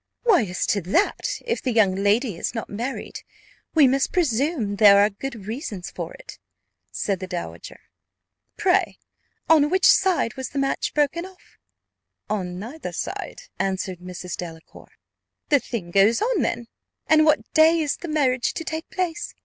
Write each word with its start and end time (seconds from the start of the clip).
"Why, 0.23 0.45
as 0.45 0.65
to 0.65 0.81
that, 0.81 1.39
if 1.45 1.61
the 1.61 1.71
young 1.71 1.93
lady 1.93 2.35
is 2.35 2.55
not 2.55 2.71
married, 2.71 3.21
we 3.75 3.87
must 3.87 4.11
presume 4.11 4.77
there 4.77 4.97
are 4.97 5.11
good 5.11 5.45
reasons 5.45 5.91
for 5.91 6.11
it," 6.15 6.39
said 6.89 7.19
the 7.19 7.27
dowager. 7.27 7.79
"Pray, 8.57 8.97
on 9.47 9.69
which 9.69 9.85
side 9.85 10.33
was 10.37 10.49
the 10.49 10.57
match 10.57 10.95
broken 10.95 11.23
off?" 11.23 11.59
"On 12.31 12.57
neither 12.57 12.93
side," 12.93 13.41
answered 13.59 13.99
Mrs. 13.99 14.35
Delacour. 14.35 14.87
"The 15.49 15.59
thing 15.59 15.91
goes 15.91 16.19
on 16.19 16.41
then; 16.41 16.65
and 17.05 17.23
what 17.23 17.53
day 17.53 17.79
is 17.79 17.97
the 17.97 18.07
marriage 18.07 18.55
to 18.55 18.63
take 18.63 18.89
place?" 18.89 19.35